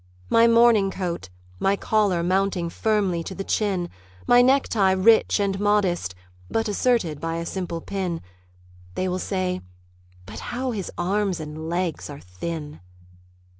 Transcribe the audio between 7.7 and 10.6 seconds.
pin (They will say: "But